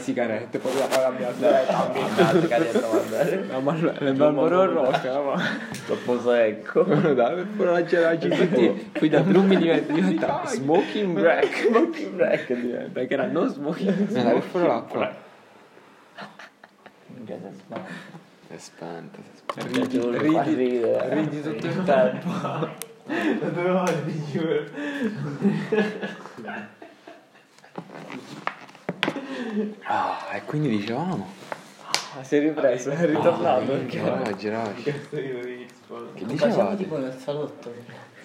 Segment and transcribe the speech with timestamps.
[0.00, 1.66] Sigarette, poi la cambiare.
[1.66, 3.36] Camminate, cade a mandare.
[3.50, 5.42] No, ma le Marlboro rosa, ma...
[5.86, 6.82] Troppo secco.
[7.14, 8.90] Dai, foraggiare la tutti.
[8.98, 11.66] Qui da Drumi diventa, diventa smoking break.
[11.68, 12.90] Smoking break diventa.
[12.92, 14.08] Perché era no smoking.
[14.08, 15.14] Dai, per fuori l'acqua.
[17.06, 17.90] Minchia, si è spento.
[18.48, 19.78] È spenta, si è spenta.
[19.78, 19.98] Ridi,
[20.54, 22.92] ridi, ridi tutto il tempo.
[23.06, 24.64] Due volte, giuro.
[29.84, 31.26] Ah, e quindi dicevamo.
[32.16, 33.86] Ah, si è ripreso, è ritornato.
[33.86, 34.82] Giraggi, giraggi.
[34.82, 36.76] Che Facciamo dicevate?
[36.76, 37.72] tipo nel salotto.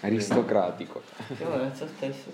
[0.02, 1.02] Aristocratico.
[1.16, 2.30] Facciamo nel stesso.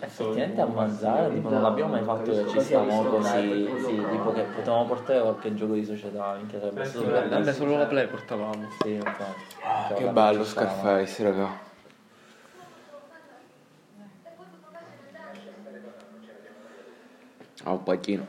[0.00, 4.42] Effettivamente a mangiare, tipo non l'abbiamo mai fatto che ci stavamo così, sì, tipo che
[4.42, 7.28] potevamo portare qualche gioco di società, minchia sarebbe stato bello.
[7.28, 8.68] Vabbè, solo la play portavamo.
[8.82, 9.42] Sì, infatti.
[9.62, 10.44] Ah, Cioè, che bello.
[10.44, 11.68] Scarface, raga.
[17.64, 18.26] Ah, un pacchino.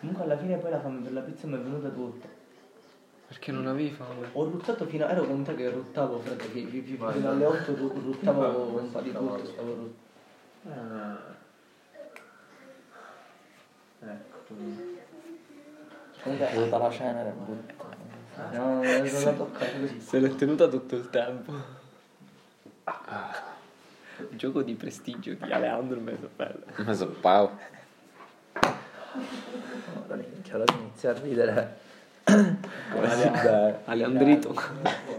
[0.00, 2.26] Comunque alla fine poi la fame per la pizza mi è venuta tutta.
[3.28, 4.28] Perché non avevi fame?
[4.32, 5.10] Ho ruttato fino a...
[5.10, 9.00] ero convinto che ruttavo, frate, fi- fi- fi- fino alle 8 ru- ruttavo un po'
[9.00, 11.38] di tutto, stavo ruttando.
[14.02, 14.38] Ecco.
[16.22, 17.74] Comunque tutta la cena era brutta.
[18.52, 20.00] No, non la toccare così.
[20.00, 21.52] Se l'è tenuta tutto il tempo.
[21.52, 21.62] Un
[24.36, 26.00] gioco di prestigio di Alejandro
[26.94, 27.50] so pau.
[29.12, 31.78] Ora minchia, ora inizia a ridere.
[32.24, 33.78] Come si deve.
[33.84, 34.54] Aleandrito.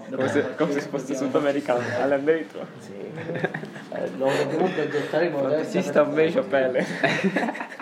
[0.09, 1.81] Come se, come se fosse sudamericano.
[1.99, 2.65] Aleandrito.
[2.79, 2.99] Sì.
[3.93, 6.85] Eh, lo dobbiamo progettare in modo da Si sta invece Pele.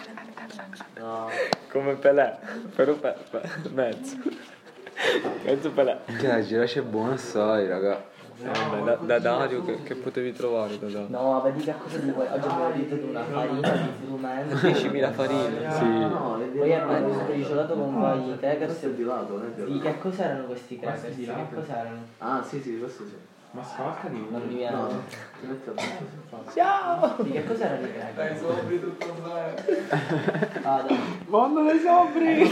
[0.98, 1.30] No.
[1.72, 2.38] Come Pelé.
[2.76, 4.18] Però pe, pe, mezzo.
[5.44, 6.00] Mezzo Pelé.
[6.22, 8.04] La giraccia è buona assai, raga.
[8.42, 11.08] Eh, vabbè, da, da Dario che, che potevi trovare da Dario?
[11.10, 12.26] No, vedi che cosa ti vuoi?
[12.26, 14.56] Oggi abbiamo detto di una farina di frumento.
[14.56, 15.72] 10.000 farine.
[15.72, 15.84] Sì.
[16.58, 18.86] Poi abbiamo preso briciolato con vari crackers.
[19.66, 21.16] Di che cos'erano questi crackers?
[21.16, 21.98] Di che cos'erano?
[22.20, 23.16] Ah, sì, sì, questo sì.
[23.52, 24.76] Ma scalca di Non mi viene.
[24.76, 24.88] No,
[25.40, 26.52] ti metto addosso.
[26.54, 27.16] Ciao!
[27.24, 28.42] Di che cos'erano i crackers?
[30.62, 30.98] Ah, dai.
[31.28, 32.48] Mondo dei sobri!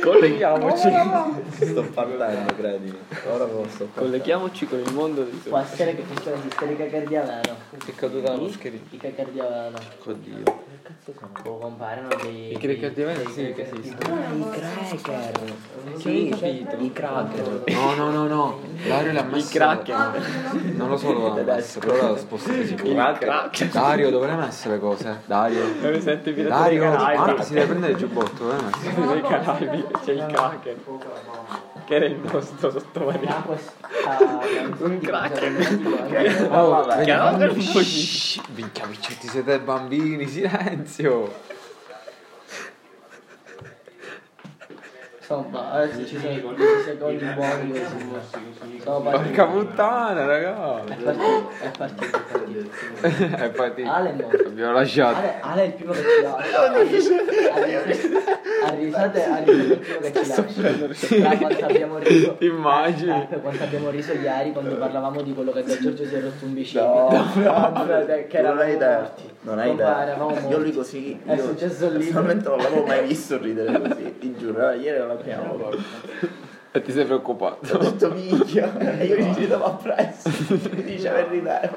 [0.00, 0.88] Dai, Colleghiamoci.
[1.60, 2.98] Sto partendo, credimi.
[3.32, 3.88] Ora posso.
[3.94, 5.72] Colleghiamoci con il mondo dei Può sobri.
[5.72, 6.02] essere che
[6.72, 7.56] i cracker di aveno.
[7.84, 8.82] È caduta la mascherina.
[8.90, 9.78] I cracker di aveno.
[10.04, 10.42] Oddio.
[10.44, 11.30] Che cazzo sono?
[11.42, 12.52] Può comparano dei...
[12.52, 14.14] I cracker di aveno dei sì che cracker- esistono.
[14.14, 15.54] Ah, i cracker.
[15.96, 16.76] Sì, Sì, capito.
[16.78, 17.62] I cracker.
[17.66, 18.60] No, no, no, no.
[18.86, 19.50] Dario l'ha I messo.
[19.52, 19.96] cracken.
[20.76, 22.94] Non lo so dove l'ha messo, però l'ha spostato sicuro.
[23.72, 25.20] Dario, dove l'hai messo le cose?
[25.26, 25.64] Dario.
[25.80, 27.42] Dario, Caraibi.
[27.42, 29.12] si deve prendere il giubbotto, dove l'hai messo?
[29.12, 30.76] Dei Caraibi c'è il Kraken.
[31.84, 33.44] Che era il nostro sottomarino.
[34.78, 36.48] Un cracker.
[36.50, 37.04] Oh, vabbè.
[38.54, 41.56] Minchia, piccetti siete bambini, silenzio.
[45.30, 47.74] Insomma, adesso ci sono i 10 secondi buoni.
[48.82, 49.34] Sono partiti.
[49.34, 50.84] Porca puttana, raga.
[50.84, 52.20] È partito, è partito, è
[53.00, 53.44] partito.
[53.44, 54.46] E poi Ale è morto.
[54.46, 55.18] abbiamo lasciato.
[55.18, 56.70] Ale, Ale è il primo che ci lascia.
[58.64, 61.16] A risate, a risate è il primo che ci lascia.
[61.16, 62.36] Tra quanto abbiamo riso.
[62.40, 63.22] Immagini.
[63.22, 66.20] Eh, per quanto abbiamo riso ieri quando parlavamo di quello che da Giorgio si è
[66.20, 66.86] rotto un bicipite.
[66.88, 67.26] No,
[68.28, 69.14] che era non hai idea.
[69.42, 70.14] Non hai idea.
[70.14, 70.54] Io morti.
[70.54, 71.20] lui così.
[71.24, 71.98] È io successo lì.
[71.98, 74.18] Personalmente non l'avevo mai visto ridere così.
[74.18, 75.82] Ti giuro, ieri era la prima volta.
[76.72, 77.74] E ti sei preoccupato.
[77.74, 78.76] Ho detto minchia.
[78.98, 80.30] E io gli ridevo appresso.
[80.70, 81.70] Mi diceva il ridere.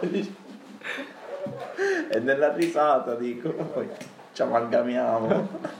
[2.10, 3.88] E nella risata dico, poi
[4.34, 5.80] ci amalgamiamo.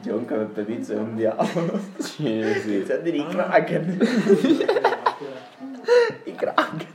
[0.00, 1.80] Peppe Pizzo è un diavolo.
[1.98, 2.74] Sì, sì.
[2.74, 3.98] Inizia a dire i kraken.
[6.24, 6.92] I kraken.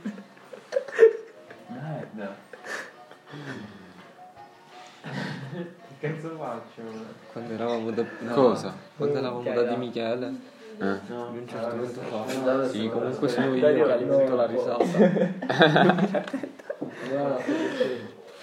[6.00, 6.82] Che cazzo faccio?
[7.32, 8.04] Quando eravamo da...
[8.20, 8.74] no, Cosa?
[8.96, 10.32] Quando eravamo da Di Michele.
[10.78, 10.86] Eh.
[10.86, 12.68] A un certo punto fa.
[12.68, 14.86] Sì, comunque sono io che alimento la risata.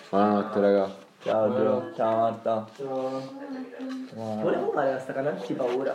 [0.10, 1.06] Buonanotte, raga.
[1.28, 1.92] Ciao Gio.
[1.94, 2.66] Ciao Marta.
[4.16, 5.94] Volevo fare la sta canale di paura.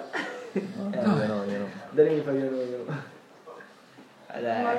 [0.52, 0.68] Eh,
[1.00, 1.66] no, no, io no.
[1.90, 2.84] Dove mi fai vedere io?
[4.26, 4.72] Eccola.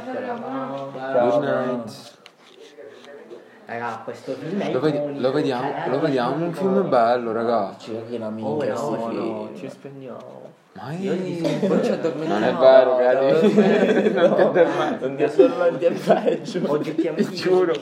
[1.23, 2.21] Good night.
[3.65, 7.75] Raga, questo film è Lo, vedi- lo vediamo, Cioè, lo vediamo, un film bello, raga.
[7.77, 10.41] Ci che la Oh, minchia no, no, ci spegniamo.
[10.73, 11.13] Ma Io
[11.67, 12.39] Poi ci addormentiamo.
[12.39, 14.11] Non è vero, cari.
[14.11, 15.05] Non ti addormenti.
[15.05, 16.61] Non ti addormenti è peggio.
[16.65, 17.29] Oggettivamente.
[17.31, 17.73] Ti giuro.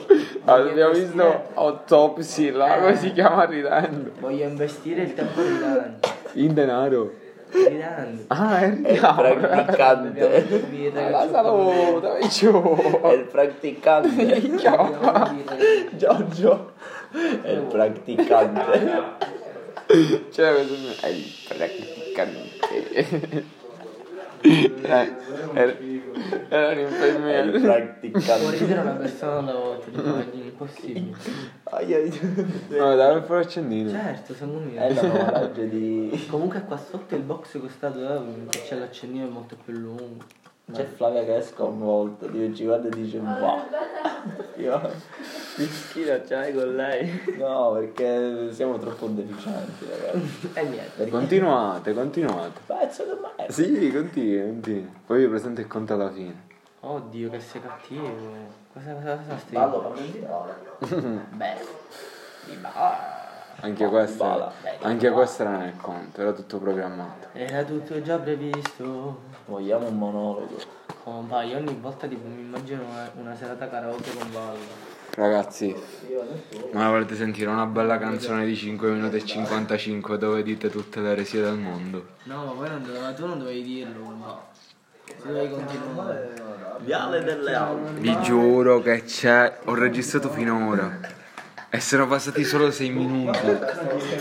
[0.44, 4.10] Abbiamo visto Autopsy, là, come si chiama ridendo.
[4.20, 5.98] Voglio investire il tempo ridendo.
[6.34, 7.12] In denaro.
[7.52, 8.24] Ridendo.
[8.28, 10.90] Ah, è il praticante.
[10.92, 12.16] La saluta.
[12.16, 14.40] È il praticante.
[15.96, 16.72] Giorgio.
[17.42, 19.40] È il praticante.
[20.32, 23.44] Cioè, questo è il praticante.
[24.42, 25.16] Eh,
[25.52, 25.76] era,
[26.48, 27.50] era l'infermiere.
[27.50, 28.58] Può praticante.
[28.58, 31.16] ridere una persona alla volta, immagini, impossibile.
[31.64, 32.20] Ai, ai.
[32.68, 33.90] No, dai per accendino.
[33.90, 34.74] Certo, secondo me.
[34.74, 36.26] È la nuova di...
[36.28, 40.24] Comunque qua sotto il box costa 2 euro, perché c'è l'accendino è molto più lungo.
[40.72, 43.60] C'è Flavia che è sconvolta, Dio ci guarda e dice wow.
[44.56, 44.80] Io...
[45.56, 47.36] Che schifo c'hai con lei?
[47.36, 50.50] No, perché siamo troppo deficienti, ragazzi.
[50.54, 50.90] E niente.
[50.96, 51.10] Perché...
[51.10, 52.60] Continuate, continuate.
[52.66, 53.52] Pezzo di merda.
[53.52, 54.92] Sì, continui, continui.
[55.06, 56.50] Poi vi presento il conto alla fine.
[56.80, 58.10] Oddio, che sei cattivo.
[58.72, 59.52] Cosa, cosa, cosa stai?
[59.52, 60.56] Ballo, fammi girare.
[61.30, 61.54] Beh.
[62.46, 63.21] Di ba-
[63.60, 64.52] Anche questa, bala.
[64.80, 67.28] anche questa era nel conto, era tutto programmato.
[67.32, 69.20] Era tutto già previsto.
[69.46, 70.56] Vogliamo un monologo.
[71.04, 74.90] Compa, io ogni volta tipo mi immagino una, una serata karaoke con ballo.
[75.14, 75.74] Ragazzi,
[76.72, 81.10] ma volete sentire una bella canzone di 5 minuti e 55 dove dite tutte le
[81.10, 82.06] eresie del mondo?
[82.24, 84.40] No, ma poi non dove- tu non dovevi dirlo, ma
[85.20, 86.34] tu dovevi continuare.
[86.78, 88.00] Viale delle Alpi.
[88.00, 90.98] Vi giuro che c'è, ho registrato finora.
[91.74, 93.38] E sono passati solo 6 minuti.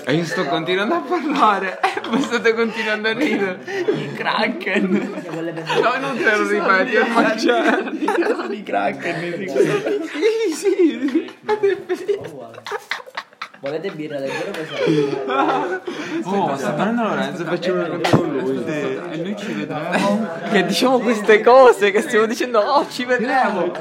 [0.05, 1.79] E io sto continuando a parlare.
[2.01, 3.59] E voi state continuando a ridere.
[3.93, 4.89] I Kraken.
[5.81, 7.91] No, non te lo ripeti, è mangiare.
[8.05, 9.47] Caso di Kraken.
[10.07, 11.31] Sì, sì.
[13.61, 15.89] Volete birra leggera o pesante?
[16.23, 18.63] Oh, sta parlando Lorenzo, facciamo una cosa con lui.
[18.65, 20.29] E noi ci vedremo.
[20.51, 23.71] Che diciamo queste cose, che stiamo dicendo, oh, ci vedremo.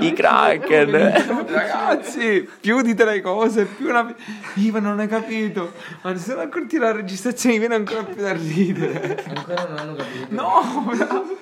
[0.00, 1.46] I Kraken.
[1.46, 4.14] Ragazzi, più di tre cose, più una...
[4.54, 5.72] Ivan non hai capito.
[6.02, 9.24] Ma se non accorti la registrazione viene ancora più da ridere.
[9.26, 10.26] Ancora non hanno capito.
[10.28, 11.36] No, bravo.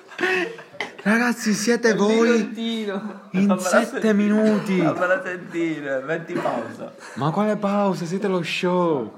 [1.03, 2.53] Ragazzi, siete voi
[3.33, 4.81] in sette minuti.
[4.81, 6.93] Fammela sentire, metti pausa.
[7.15, 8.05] Ma quale pausa?
[8.05, 9.13] Siete lo show.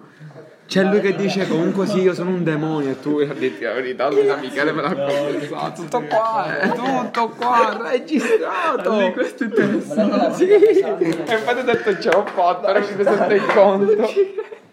[0.66, 3.72] C'è lui che dice comunque sì, io sono un demonio e tu a dirti la
[3.72, 5.82] verità, Luisa Michele me l'ha confessato.
[5.82, 9.10] Tutto qua, è tutto qua, registrato.
[9.12, 10.34] questo è interessante.
[10.34, 10.48] Sì.
[10.48, 14.10] E infatti ho detto ce l'ho fatta, ora mi presento il conto.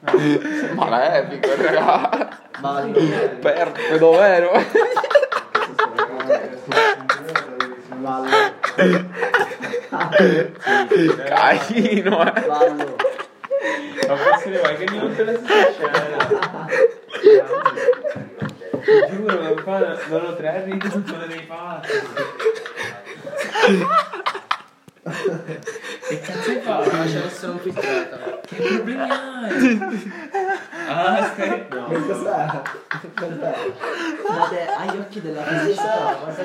[0.76, 2.30] Malefico, raga.
[3.42, 4.52] Perfido, vero?
[11.26, 12.42] Carino, eh.
[12.46, 12.96] Ballo.
[14.08, 16.68] Ma forse vai che non te la scena.
[19.10, 22.02] Giuro, non fa loro tre ridi sono dei pazzi.
[26.08, 26.96] Che cazzo hai fatto?
[26.96, 28.40] Ma ce l'ho un filtrata.
[28.46, 29.80] Che problemi hai?
[30.88, 31.68] Ah, stai...
[31.69, 31.88] No,
[34.25, 35.66] Guardate, ha gli occhi della stai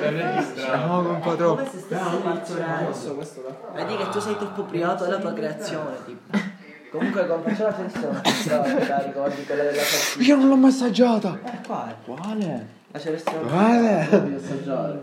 [0.09, 0.85] registrando.
[0.85, 1.45] No, compadre.
[1.45, 2.91] Come se stessi partorendo.
[3.73, 6.37] Vedi che tu sei troppo privato della tua creazione, tipo.
[6.91, 7.73] Comunque con faccio la
[8.21, 10.23] festa la ricordi quella della salsiccia.
[10.23, 11.39] Io non l'ho massaggiata.
[11.43, 11.95] Eh, quale?
[12.05, 12.67] Quale?
[12.91, 14.07] La celeste Quale?
[14.11, 15.01] Devi assaggiare.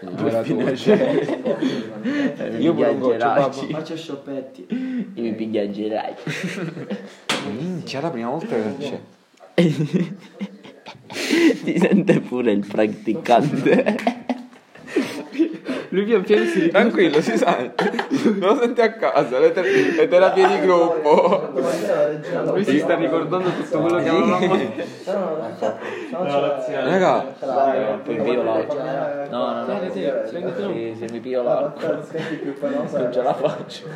[0.00, 0.58] Era tu.
[2.58, 3.50] Io pure un goccio, babbo.
[3.50, 4.66] Faccio scioppetti.
[5.14, 6.16] Io mi piglio a girare.
[7.54, 8.98] Minchia, la prima volta che c'è.
[11.12, 11.12] Si
[11.78, 14.38] sente pure il praticante.
[15.92, 16.78] Lui pian piano si ricorda.
[16.78, 17.92] Tranquillo, si sente.
[18.38, 21.50] Non lo senti a casa, le, ter- le terapie di gruppo.
[22.54, 24.56] Lui si sta ricordando tutto quello che avevamo
[26.70, 27.20] Raga,
[28.04, 29.26] Poi pio l'acqua.
[29.30, 29.92] No, no, no.
[29.92, 31.88] Sì, se mi pio l'acqua.
[31.88, 33.86] Non ce la faccio.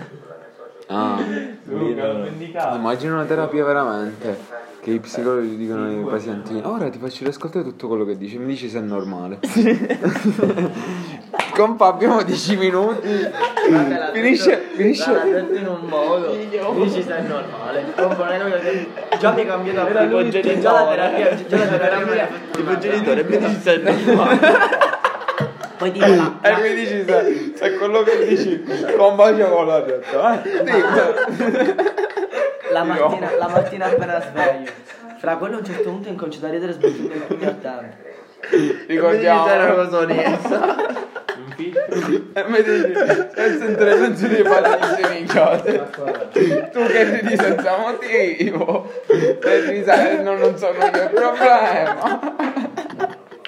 [0.88, 1.18] ah,
[1.64, 2.76] Luca, l'ho vendicato.
[2.76, 4.62] immagino una terapia veramente.
[4.80, 8.46] Che i psicologi dicono ai pazienti: Ora ti faccio riascoltare tutto quello che dici, mi
[8.46, 9.38] dici se è normale.
[11.54, 13.30] Compa, abbiamo 10 minuti.
[14.12, 15.12] Finisce, finisce.
[15.22, 16.32] detto in un modo.
[16.32, 17.84] Dici sei normale.
[19.20, 20.60] Già mi hai cambiato a Tipo genitore.
[20.60, 21.46] Già la terapia.
[21.46, 22.28] Già la terapia.
[22.50, 24.38] Tipo genitore, mi dici se è normale.
[25.78, 26.38] Poi dico la.
[26.42, 28.64] E mi dici se, se è quello che dici
[28.96, 30.42] con bacio con la testa.
[30.42, 31.74] Eh?
[32.72, 34.70] La mattina, la mattina appena sveglio.
[35.18, 37.96] Fra quello a un certo punto incomincio da ridere sbattendo il più a tanto.
[38.88, 39.44] Ricordiamo.
[39.44, 41.03] cosa onesta.
[41.56, 42.40] Un filtro.
[42.40, 42.92] E mi dici,
[43.34, 45.90] senza intervenzione di padre minchiate.
[46.72, 48.90] Tu che ridi senza motivo.
[49.06, 52.20] E ridi, sai, non, non sono io il problema.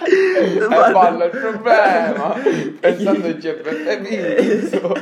[0.08, 2.34] E ballo il problema.
[2.80, 4.94] Pensandoci è per te viso.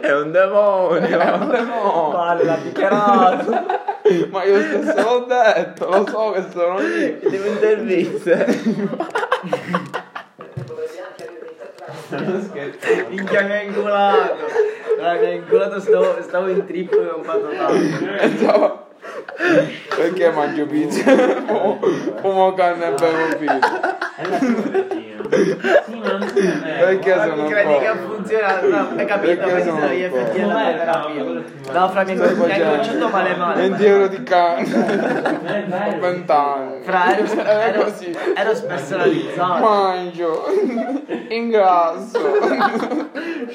[0.00, 1.18] È un demonio.
[1.18, 2.10] È un demonio.
[2.10, 3.88] Vale, l'ha dichiarato.
[4.30, 7.18] Ma io stesso l'ho detto, lo so che sono io.
[7.22, 8.46] Devo interviste.
[12.10, 13.06] Non scherzare.
[13.08, 14.36] Minchia che è inculato.
[14.98, 18.88] Raga, mi ha inculato, stavo, stavo in trip e ho fatto tanto.
[19.96, 21.02] Perché mangio pizza?
[21.46, 21.78] Fumo-
[22.20, 23.98] Fumo canne e bevo pizza.
[25.30, 25.56] Sì,
[25.96, 26.76] ma non è me.
[26.78, 27.96] Perché Ma sono credi che qua?
[27.96, 28.60] funziona?
[28.62, 29.44] No, hai capito?
[29.44, 31.22] Perché sono gli effetti della terapia.
[31.72, 33.68] No, fra mi hai conciato male male.
[33.68, 35.98] 20 euro di Ho vero.
[36.00, 36.82] 20 anni.
[36.82, 38.16] Fra, ero, È ero, così.
[38.34, 39.62] ero spersonalizzato.
[39.62, 40.44] Mangio.
[41.28, 42.18] Ingrasso.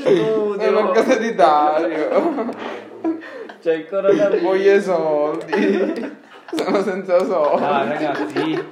[0.03, 2.53] È una casa di Dario.
[3.61, 4.41] Cioè, il coronavirus.
[4.41, 6.23] Voglio i soldi.
[6.55, 7.63] Sono senza soldi.
[7.63, 8.63] Ah, ragazzi.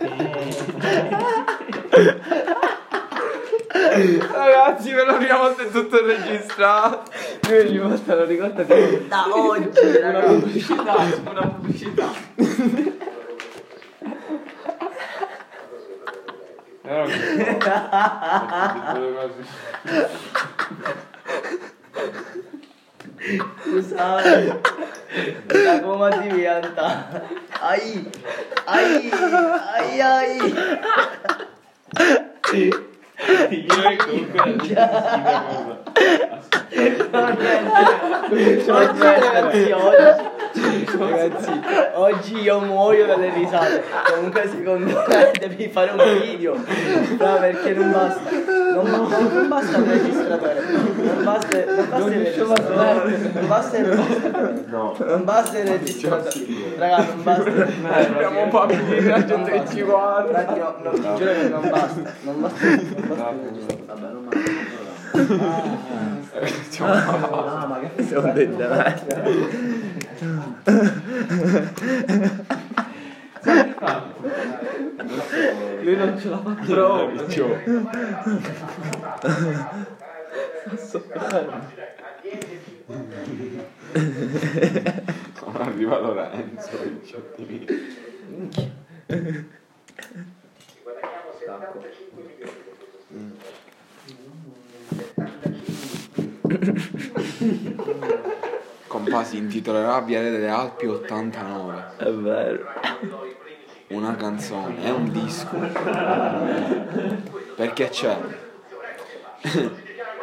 [3.94, 7.04] Ragazzi, per la prima volta è tutto registrato.
[7.48, 10.34] Lui ogni volta lo ricorda che Da oggi, una ragazzi.
[10.40, 10.96] pubblicità,
[11.30, 12.10] una pubblicità.
[16.82, 17.58] Però che
[23.64, 24.62] Scusate.
[25.46, 27.22] Da come ti pianta.
[27.62, 28.10] Ai.
[28.66, 29.12] Ai.
[29.76, 30.54] Ai ai.
[33.52, 34.74] 因为狗哥的名字。
[34.76, 35.54] 哈哈哈哈
[36.34, 36.64] 哈！
[38.30, 39.06] 我天，
[39.36, 39.86] 我天，我，
[40.98, 41.62] Ragazzi,
[41.94, 43.84] oggi io muoio dalle risate.
[44.14, 46.56] Comunque secondo me devi fare un video.
[46.56, 48.30] No, perché non basta.
[48.74, 50.62] Non, non- non basta il registratore.
[51.04, 53.18] Non basta, non basta il registratore.
[53.34, 54.64] Non basta il registratore.
[55.06, 56.46] Non basta il registratore.
[56.78, 57.50] Raga, non basta.
[57.90, 60.30] abbiamo un po' di viaggio che ci guarda.
[60.30, 62.02] Un attimo, no, ti giuro che non basta.
[62.22, 62.66] Non basta.
[62.66, 63.34] Non basta.
[63.86, 64.82] Vabbè, non basta.
[66.80, 68.58] Ah, ma che Sono detto,
[75.82, 77.58] lui non ce la fa proprio.
[80.78, 81.02] Sta
[85.34, 86.78] Sono Arriva Lorenzo,
[89.08, 89.62] 18.000.
[99.24, 101.86] si intitolerà Viale delle Alpi 89.
[101.98, 102.66] È vero.
[103.88, 105.56] Una canzone, è un disco.
[107.56, 108.18] Perché c'è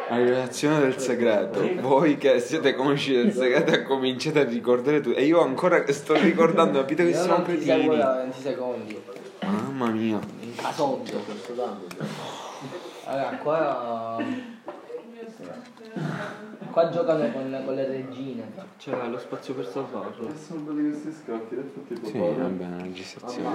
[0.09, 1.67] la rivelazione del segreto.
[1.79, 5.15] Voi che siete conosciuti del segreto cominciate a ricordare tutto.
[5.15, 7.87] E io ancora sto ricordando, capite che sono cretini.
[7.87, 9.01] 20 secondi.
[9.43, 10.19] Mamma mia.
[10.41, 11.87] In casoggio, sto dando.
[13.05, 14.17] Allora, qua
[16.71, 18.43] Qua giocano con, con le regine.
[18.77, 20.29] C'era lo spazio per salvarlo.
[20.33, 20.53] Sì,
[22.17, 23.47] va bene, la registrazione.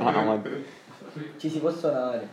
[0.00, 0.38] Ah,
[1.38, 2.28] Ci si può suonare.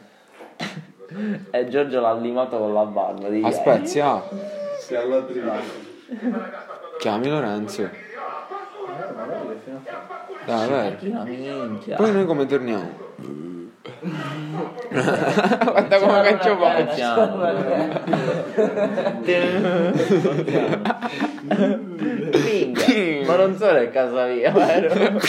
[1.52, 3.30] E Giorgio l'ha limato con la barba.
[3.30, 3.42] di.
[3.44, 4.24] Aspetta,
[6.98, 7.90] chiami Lorenzo.
[10.46, 10.98] Dai, vai.
[11.02, 11.96] Una minchia.
[11.96, 12.92] Poi noi come torniamo?
[14.94, 16.56] Guarda come caccio
[22.44, 23.26] Minchia.
[23.26, 25.20] Ma non sono a casa mia, vero?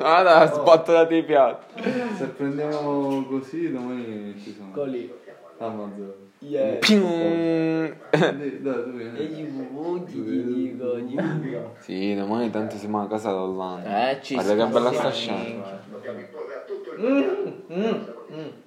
[0.00, 1.82] Ah, dai, sbattonate i piatti.
[2.16, 4.70] Se prendiamo così domani ci sono.
[4.72, 5.12] Coli.
[5.58, 6.12] Amazon.
[6.40, 6.76] Yeah.
[6.78, 7.06] Pium.
[7.10, 11.74] E gli vuoti ti dico, gli dico.
[11.78, 14.10] Sì, domani tanto siamo a casa d'Olanda.
[14.10, 15.62] Eh, ci Guarda che bella sta scazziamo.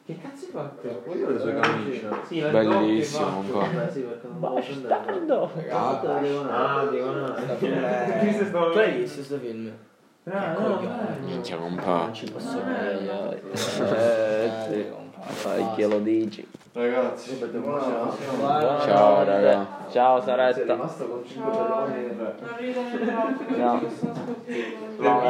[0.06, 1.04] Che cazzo hai fatto?
[1.06, 2.10] Ho le sue camicie.
[2.26, 3.66] Sì, la Bellissimo, un po'.
[4.40, 5.52] Bastardo.
[5.70, 7.34] Ah, dicono.
[7.34, 9.72] Tu hai visto questo film?
[11.24, 11.98] Minchia, compa.
[11.98, 13.42] Non ci posso credere.
[13.52, 14.86] Eh, sì.
[15.20, 16.48] Fai che lo dici.
[16.74, 19.68] Ragazzi, Ciao, raga.
[19.90, 20.74] Ciao sei Saretta.
[20.74, 23.56] rimasto con 5 pedoni e 3.
[23.58, 23.82] Ciao.
[24.98, 25.22] No,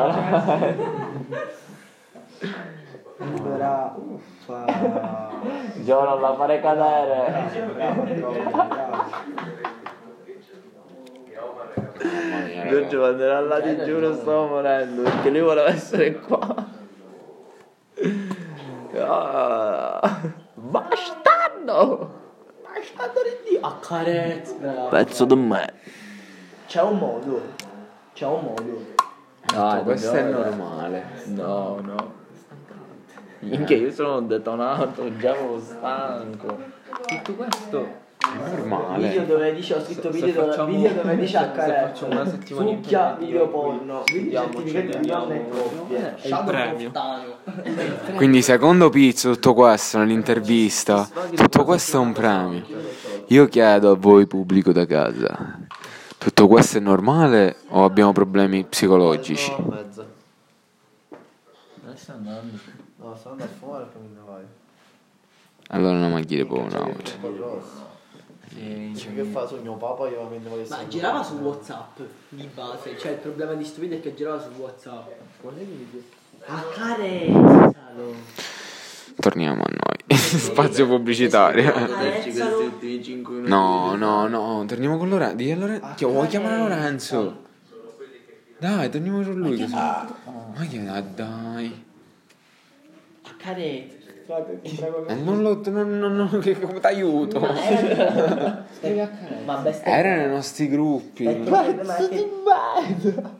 [3.17, 3.95] Libera.
[3.97, 4.65] Uffa.
[5.83, 7.50] Gio non la fare cadere.
[12.69, 16.65] Giorgio manderà là di giuro stavo morendo perché lui voleva essere qua.
[19.00, 20.21] Ah,
[20.53, 22.13] bastardo!
[22.63, 23.59] Bastardo di Dio.
[23.62, 24.88] Accarezza.
[24.89, 25.74] Pezzo di me.
[26.67, 27.41] C'è un modo.
[28.13, 28.86] C'è un modo.
[29.45, 31.05] Dai, Questo è normale.
[31.25, 32.16] No, no.
[33.49, 36.57] Minchia, io sono detonato, già ero stanco.
[37.05, 38.05] Tutto questo.
[38.17, 39.25] È Video normale.
[39.25, 41.87] dove dice ho scritto Se video, dove, facciamo- video dove dice se accarezza.
[41.87, 44.03] facciamo una settimana di video video, porno.
[44.05, 46.15] quindi Video certificato di donne e coppie.
[46.17, 47.35] Shadow.
[48.15, 52.65] Quindi secondo Pizzo tutto questo nell'intervista, tutto questo è un premio.
[53.27, 55.59] Io chiedo a voi pubblico da casa,
[56.17, 59.53] tutto questo è normale o abbiamo problemi psicologici?
[61.95, 62.87] Stai andando?
[62.97, 64.43] No, sto andando a fumare come ne vai.
[65.69, 67.15] Allora non mi chiede poi un altro.
[67.15, 67.95] Un po' grosso.
[68.49, 71.99] Sì, Dice che fa sogno papà io mi voglio Ma girava su Whatsapp
[72.29, 75.11] di base, cioè il problema di sto video è che girava su Whatsapp.
[76.45, 77.75] A carezza!
[79.19, 80.17] Torniamo a noi.
[80.17, 81.71] Spazio pubblicitario.
[81.71, 82.59] Carezzalo.
[82.59, 83.51] ultimi 5 minuti.
[83.51, 85.35] No, no, no, torniamo con Lorenzo.
[85.35, 85.87] Di Lorenzo.
[85.95, 87.45] Chi vuoi chiamare Lorenzo?
[88.59, 89.67] Dai, torniamo con lui.
[89.67, 91.85] Ma che ah, dai.
[93.38, 93.96] Carezza.
[94.27, 95.62] Eh, non lo.
[95.67, 97.39] Non, non, non, che, come ti aiuto?
[97.39, 98.63] Vabbè,
[99.72, 99.94] stai.
[99.94, 101.24] Era nei nostri gruppi.
[101.24, 103.36] Pezzo di merda!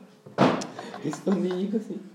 [1.34, 2.10] Lì così.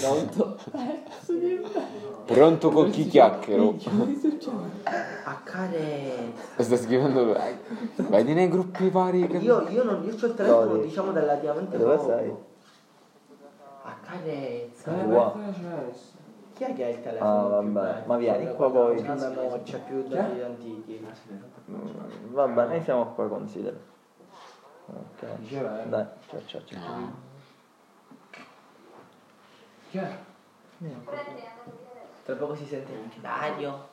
[0.00, 0.58] Pronto?
[0.70, 1.80] Pezzo di merda.
[2.24, 3.76] Pronto con chi chiacchiero?
[5.24, 6.62] A carezza.
[6.62, 7.36] Sta scrivendo.
[7.96, 9.36] Vedi nei gruppi vari che.
[9.36, 10.82] Io, io non, io c'ho il telefono Dove?
[10.86, 12.32] diciamo relativamente Dove sei?
[13.82, 14.92] A carezza.
[14.92, 15.34] Qua.
[16.54, 17.56] Chi è che ha il telefono?
[17.56, 18.02] Ah, più vabbè.
[18.06, 18.98] Ma vieni qua la poi.
[18.98, 21.06] Una memoccia più dati antichi.
[21.70, 23.76] Mm, Vabbè, noi siamo qua, considera.
[24.86, 25.88] Ok.
[25.88, 27.30] Dai, ciao ciao ciao.
[32.24, 33.90] Tra poco si sente anche Dario.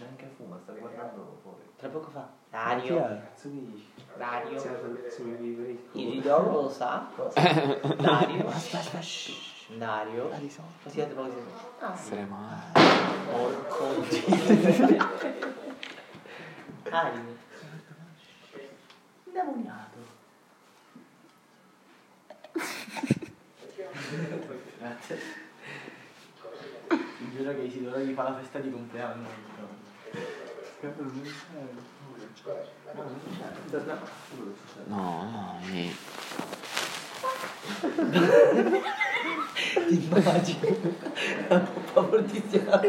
[0.00, 1.62] Neanche fuma, sta guardando fuori.
[1.76, 2.28] Tra poco fa.
[2.50, 3.22] Dario.
[4.16, 4.62] Dario.
[5.92, 7.40] Isidoro lo sa cosa?
[7.96, 8.48] Dario.
[9.76, 10.28] Dario.
[10.28, 11.84] Così tra poco si sente.
[11.84, 12.62] Ah, Essere male.
[13.30, 14.04] porco.
[19.24, 19.98] Indemoniato.
[24.78, 25.18] Grazie.
[27.18, 29.28] Mi giuro che Isidoro gli fa la festa di compleanno.
[34.86, 35.94] No, no, eh.
[39.98, 40.68] Immagino.
[41.50, 42.80] Una poppa fortissima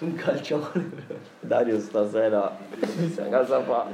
[0.00, 0.90] un calcione
[1.40, 3.86] Dario stasera a casa fa.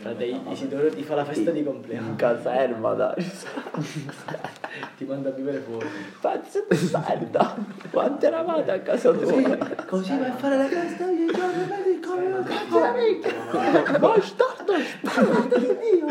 [0.00, 2.08] Frate, Isidoro ti fa la festa di compleanno.
[2.08, 3.24] In caserma Dario
[4.96, 5.86] ti manda a vivere fuori.
[6.20, 7.56] Pezzo di merda
[7.90, 9.56] quanto eravate a casa tua?
[9.86, 11.66] così vai a fare la festa ogni giorno
[12.00, 16.06] come un cazzo da minchia bastardo bastardo di Dio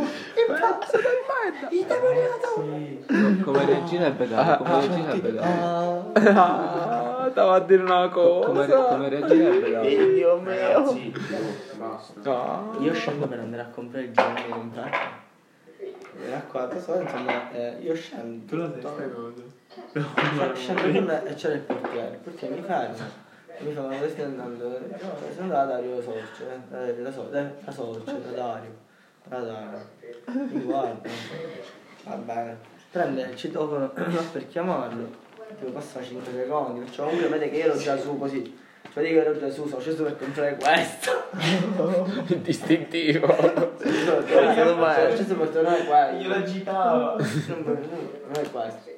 [0.48, 6.30] impazzo del merda indemoniato Come regina è pedale, come regina è pedale.
[6.30, 8.84] Ah, stavo a dire una Come, cosa.
[8.86, 10.14] come regina è pedale.
[10.14, 10.98] Dio mio
[12.24, 12.62] Ah.
[12.80, 15.24] io scendo per andare a comprare il giro di comprare
[16.28, 21.60] era qua adesso insomma eh, io scendo tu lo sai cosa scendo e c'era il
[21.62, 23.25] portiere portiere mi ferma e
[23.60, 24.78] mi ma dove stai andando no
[25.34, 28.76] sono andato da Dario Sorce eh, da, so, da, da Sorce da Dario
[29.28, 29.86] da Dario
[30.26, 31.10] mi guarda
[32.04, 32.58] va bene
[32.92, 33.90] prende il citofono
[34.32, 35.24] per chiamarlo
[35.58, 38.64] tipo passa 5 secondi perciò comunque vede che io ero già su così
[38.94, 41.24] cioè vedi che ero già su sono sceso per comprare questo
[42.42, 43.28] Distintivo.
[43.28, 46.12] Sono sceso per tornare qua.
[46.12, 47.18] Io l'agitavo.
[47.18, 48.94] Non è questo.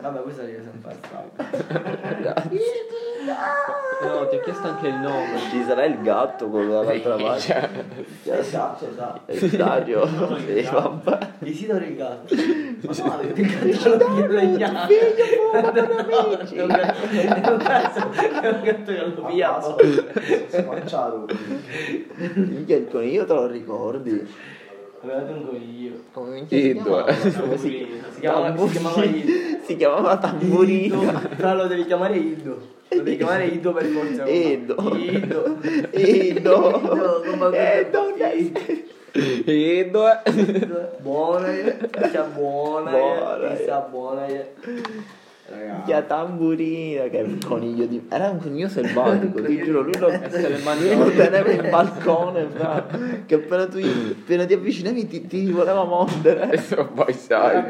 [0.00, 2.48] Vabbè, questa lì è sempre stata.
[4.24, 5.38] No, ti ho chiesto anche il nome.
[5.50, 7.70] ci sarà il gatto quello dall'altra parte
[8.24, 9.30] Esatto, esatto.
[9.30, 12.34] Eh, Dario sì, vabbè Isidoro il gatto.
[12.34, 14.94] Ma no, il gatto lo via le chiavi.
[14.94, 15.94] È un gatto
[16.54, 19.76] è un gatto- è un gatto che lo piavo.
[20.48, 21.26] Spacciato.
[22.34, 24.26] Minchia, il coniglio te lo ricordi?
[25.02, 26.46] Avevate un coniglio.
[26.48, 27.06] Ido.
[27.12, 29.32] Si chiamava, si chiamava Ido.
[29.64, 31.20] Si chiamava Tamburino.
[31.36, 32.73] Però lo devi chiamare Ido.
[32.88, 34.26] Lo devi chiamare Ido per forza.
[34.28, 34.76] Ido.
[34.96, 35.58] Ido.
[35.92, 37.22] Ido.
[37.28, 38.72] come Ido.
[39.46, 40.04] Ido.
[41.00, 41.48] Buona,
[42.10, 44.26] sia buona, Buona, sia buona.
[45.46, 48.06] Minchia Tamburino, che è un coniglio di...
[48.08, 52.86] Era un coniglio selvatico, ti giuro, lui lo, lo teneva in balcone, fra,
[53.26, 56.44] che appena tu appena ti avvicinavi ti, ti voleva mordere.
[56.44, 57.62] Adesso poi sai.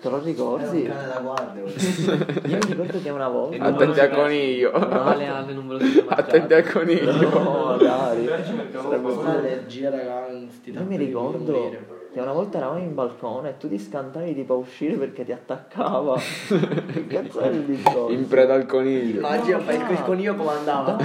[0.00, 0.82] Te lo ricordi?
[0.84, 1.62] cane da guardia.
[2.48, 3.64] Io mi ricordo che una volta...
[3.64, 4.72] Attenti al coniglio.
[4.72, 7.28] Ale, Ale, non ve lo siete Attenti al coniglio.
[7.38, 8.26] No, dai.
[8.26, 10.26] Sarebbe Un'allergia, raga,
[10.64, 14.56] Io mi ricordo che una volta eravamo in balcone e tu ti scantavi tipo a
[14.56, 16.18] uscire perché ti attaccava.
[16.92, 18.10] che cazzo è il discorso?
[18.10, 19.18] In preda al coniglio.
[19.18, 20.96] Immagina fai il coniglio come andava.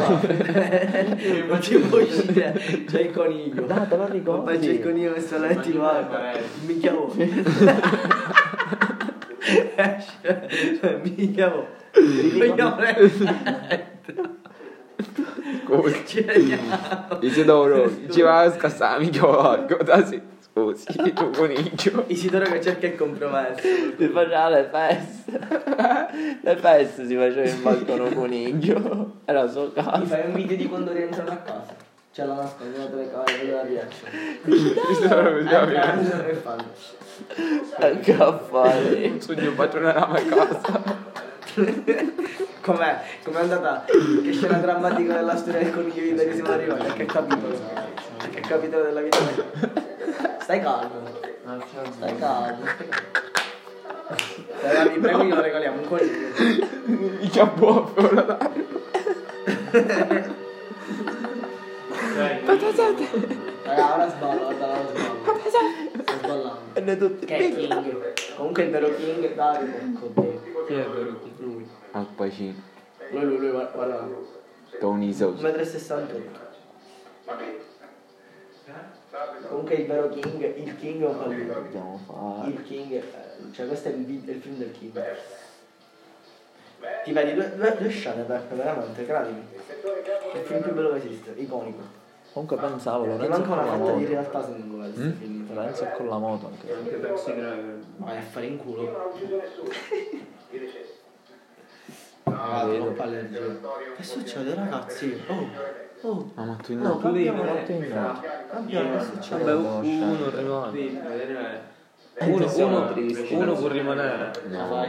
[1.47, 2.53] Non ci puoi uscire.
[2.87, 3.65] C'è il coniglio.
[3.65, 4.43] Dai, te lo ricordi?
[4.45, 6.31] Poi c'è il coniglio messo a letto in guarda.
[6.65, 7.13] Minchia oh.
[9.77, 10.99] Oh.
[11.03, 11.67] Minchia oh.
[17.21, 20.21] Isidoro, ci va a scassare mica largo, da sì.
[20.39, 22.05] Scusi, tu coniglio.
[22.07, 23.67] Isidoro che cerca il compromesso.
[23.97, 25.39] Si faceva le feste.
[26.41, 29.15] Le feste si faceva in balcone coniglio.
[29.25, 30.05] Era il suo Mi caso.
[30.05, 31.75] fai un video di quando rientrano a casa.
[32.15, 34.09] C'è la nascosta, una telecamera, vedo la reaction.
[34.89, 35.93] Isidoro mi dà via.
[35.95, 37.99] Entrano e fanno.
[37.99, 39.09] Che affari.
[39.09, 40.83] Un sogno patroneravamo a casa.
[42.61, 43.01] Com'è?
[43.21, 43.83] Com'è andata?
[43.83, 46.87] Che scena drammatica della storia del coniglio di Dario siamo arrivati?
[46.87, 47.59] A che capitolo?
[47.73, 49.17] A che capitolo della vita?
[50.39, 51.09] Stai calmo.
[51.97, 52.63] Stai calmo.
[54.61, 56.27] Dai, vi prego, glielo regaliamo un coniglio.
[57.19, 58.37] Mica buono, ora
[62.73, 65.25] Raga, ora sballo, guarda, ora sballo.
[66.01, 66.59] Sto sballando.
[66.73, 67.25] E noi tutti.
[67.25, 68.13] Che è King?
[68.35, 70.41] Comunque il vero King, Dario, oddio.
[70.65, 71.39] Chi è vero King?
[71.39, 71.69] Lui.
[71.91, 72.55] Al pacino.
[73.11, 73.71] Lui, lui, lui, guarda.
[73.71, 74.07] guarda.
[74.79, 75.41] Tony Sos.
[75.41, 76.43] 1,68 m.
[79.47, 81.47] Comunque il vero King, il King è un.
[81.47, 82.49] Dobbiamo fare.
[82.49, 83.03] Il King, eh,
[83.51, 85.01] cioè questo è il, il film del King.
[87.03, 89.47] Ti vedi due, due, due scene veramente, credimi.
[90.33, 92.03] È il film più bello che esiste, iconico.
[92.35, 94.07] Comunque pensavo, Ti Lorenzo manca con la fetta di moto.
[94.09, 95.53] realtà se non lo vedi questo film.
[95.55, 96.73] Lorenzo con la moto anche.
[96.73, 97.79] Anche Taxi Driver.
[97.95, 99.11] Vai a fare in culo.
[100.51, 100.69] Vedo.
[102.23, 103.39] Ah, troppa allergia.
[103.95, 105.17] Che succede ragazzi?
[105.27, 106.31] Oh, oh.
[106.35, 106.97] Ah, ma tu No, no.
[106.97, 108.21] cambiamo in no.
[108.49, 109.43] Cambiamo, che succede?
[109.45, 111.73] Vabbè, uno rimane.
[112.17, 112.93] Uno, uno,
[113.29, 114.31] uno può rimanere.
[114.47, 114.85] No.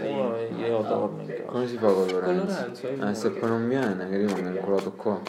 [0.00, 1.42] Uno io torno in casa.
[1.48, 2.44] Come si fa con Con Lorenzo?
[2.60, 5.20] Lorenzo, io Eh, se poi non viene, che rimane inculato qua.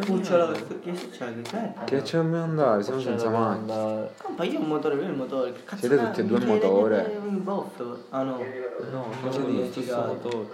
[0.00, 0.50] Cucciola,
[0.82, 1.42] che succede?
[1.42, 1.72] Che?
[1.84, 2.82] Che ci dobbiamo andare?
[2.82, 4.08] Siamo senza macchina.
[4.20, 5.52] Compa, io ho un motore, lui il motore.
[5.52, 7.20] Che cazzo Siete tutti e due il motore?
[7.44, 8.06] che.
[8.10, 8.38] Ah no.
[8.90, 10.48] No, Cosa non dici, lo.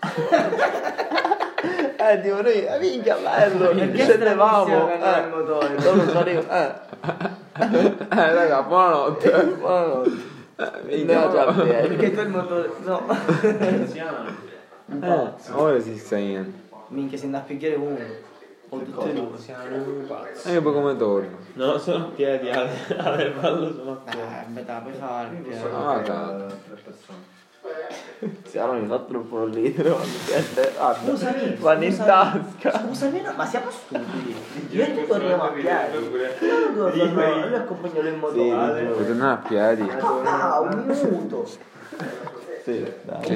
[2.02, 5.80] Eh, tipo noi, eh, minchia bello, Perché scendevamo, eh, il motore?
[5.80, 6.72] sono io, eh,
[7.60, 9.44] Eh, raga, buonanotte.
[9.60, 10.10] buonanotte.
[11.06, 11.62] già a no.
[11.62, 11.88] piedi.
[11.88, 12.70] Perché tu il motore.
[12.84, 13.06] No.
[15.02, 16.52] Eh, ora si sta in.
[16.90, 18.28] Minchia, si andrà a picchiare uno.
[18.72, 19.36] O tutti e due.
[20.44, 21.36] E io poi come torno?
[21.54, 24.28] No, sono a piedi, Ale, Ale ballo sono a Eh, piedi.
[24.46, 25.42] aspetta, puoi fare.
[25.74, 27.38] Ah, cazzo.
[28.44, 31.56] Siamo mi fa troppo ridere, quando siete- guarda, Scusami.
[31.58, 32.08] vanno in scusami.
[32.60, 32.78] tasca.
[32.86, 34.34] Scusami, no, ma siamo stupidi.
[34.70, 35.66] Io e tu torniamo a piedi.
[36.44, 38.84] Io non torno, lui accompagna il motore.
[38.84, 39.90] Puoi tornare a piedi?
[39.90, 41.46] Ah, un minuto.
[42.62, 43.24] Sì, dai.
[43.24, 43.34] Cioè,